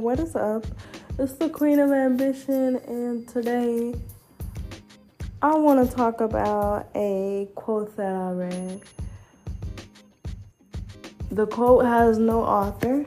[0.00, 0.64] what is up?
[1.18, 3.94] It's the Queen of Ambition, and today
[5.42, 8.80] I want to talk about a quote that I read.
[11.30, 13.04] The quote has no author,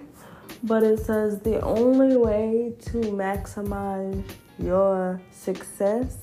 [0.61, 4.23] but it says the only way to maximize
[4.59, 6.17] your success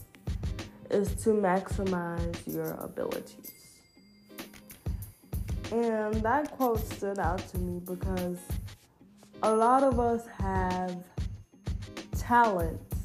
[0.89, 3.51] is to maximize your abilities.
[5.73, 8.39] And that quote stood out to me because
[9.43, 10.97] a lot of us have
[12.19, 12.97] talents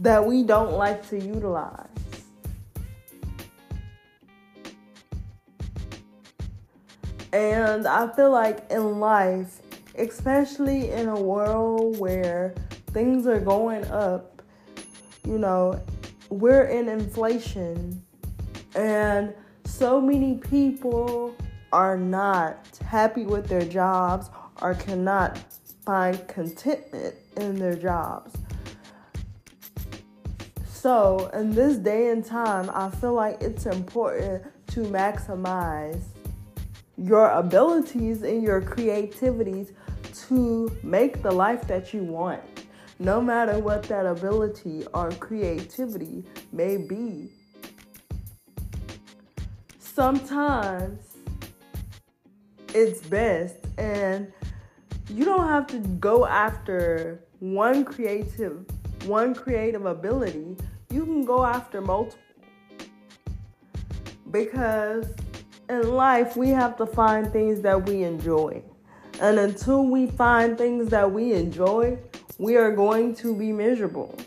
[0.00, 1.86] that we don't like to utilize.
[7.32, 9.60] And I feel like in life,
[9.96, 12.54] especially in a world where
[12.88, 14.42] things are going up,
[15.24, 15.80] you know,
[16.28, 18.02] we're in inflation
[18.74, 19.32] and
[19.64, 21.36] so many people
[21.72, 25.38] are not happy with their jobs or cannot
[25.84, 28.34] find contentment in their jobs.
[30.66, 36.02] So, in this day and time, I feel like it's important to maximize
[36.96, 39.72] your abilities and your creativities
[40.28, 42.42] to make the life that you want,
[42.98, 47.28] no matter what that ability or creativity may be.
[49.78, 51.09] Sometimes
[52.74, 54.32] it's best and
[55.08, 58.64] you don't have to go after one creative
[59.06, 60.56] one creative ability.
[60.90, 62.18] You can go after multiple.
[64.30, 65.06] Because
[65.68, 68.62] in life we have to find things that we enjoy.
[69.20, 71.98] And until we find things that we enjoy
[72.40, 74.18] we are going to be miserable